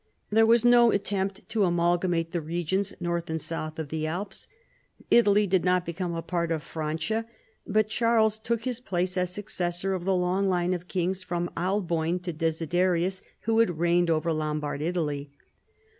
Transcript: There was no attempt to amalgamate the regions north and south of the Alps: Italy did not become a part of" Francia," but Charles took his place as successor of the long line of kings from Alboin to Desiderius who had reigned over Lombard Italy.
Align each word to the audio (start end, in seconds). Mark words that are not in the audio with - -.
There 0.31 0.47
was 0.47 0.65
no 0.65 0.89
attempt 0.91 1.47
to 1.49 1.63
amalgamate 1.63 2.31
the 2.31 2.41
regions 2.41 2.91
north 2.99 3.29
and 3.29 3.39
south 3.39 3.77
of 3.77 3.89
the 3.89 4.07
Alps: 4.07 4.47
Italy 5.11 5.45
did 5.45 5.63
not 5.63 5.85
become 5.85 6.15
a 6.15 6.23
part 6.23 6.51
of" 6.51 6.63
Francia," 6.63 7.27
but 7.67 7.87
Charles 7.87 8.39
took 8.39 8.65
his 8.65 8.79
place 8.79 9.15
as 9.15 9.29
successor 9.29 9.93
of 9.93 10.03
the 10.03 10.15
long 10.15 10.49
line 10.49 10.73
of 10.73 10.87
kings 10.87 11.21
from 11.21 11.51
Alboin 11.55 12.19
to 12.23 12.33
Desiderius 12.33 13.21
who 13.41 13.59
had 13.59 13.77
reigned 13.77 14.09
over 14.09 14.33
Lombard 14.33 14.81
Italy. 14.81 15.29